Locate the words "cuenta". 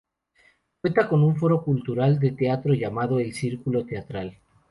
0.81-1.07